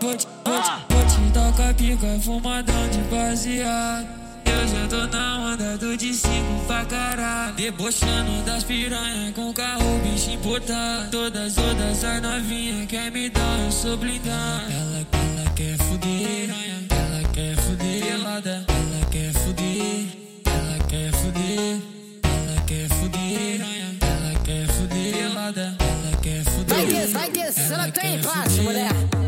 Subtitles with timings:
[0.00, 0.26] Vou te,
[1.74, 4.08] pica fumadão de baseado.
[4.44, 7.54] Eu já tô na onda do de cinco pra caralho.
[7.54, 11.10] Debochando das piranha com carro, bicho importado.
[11.10, 14.72] Todas, todas as novinhas quer me dar, eu sou blindado.
[14.72, 16.50] Ela, ela quer fuder,
[16.90, 18.64] ela quer fuder, pelada.
[18.68, 20.06] Ela quer fuder,
[20.46, 21.80] ela quer fuder,
[27.70, 29.19] você não tem empate, mulher.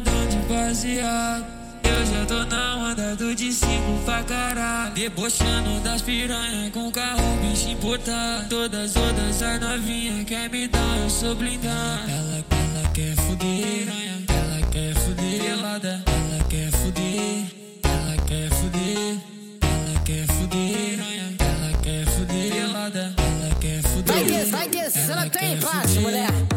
[0.00, 1.44] de baseado.
[1.82, 4.92] Eu já tô na onda do de cinco pra caralho.
[4.92, 8.48] Debochando das piranha com carro, bicho importado.
[8.48, 12.10] Todas, todas as novinhas quer me dar, eu sou blindado.
[12.10, 13.88] Ela, ela quer fuder,
[14.28, 16.02] ela quer fuder, pelada.
[16.06, 17.44] Ela quer fuder,
[17.84, 19.18] ela quer fuder,
[19.62, 21.00] ela quer fuder,
[21.40, 23.14] ela quer fuder, pelada.
[23.16, 24.14] Ela quer fuder.
[24.14, 26.55] Vai que, vai que, ela, ela tem paz, mulher.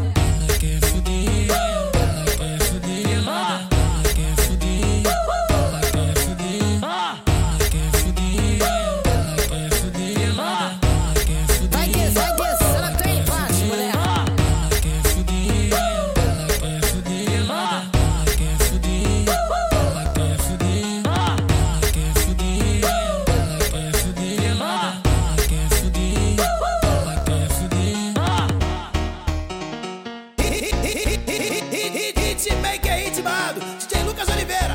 [32.50, 34.69] Hitmaker hitmado DJ Lucas Oliveira.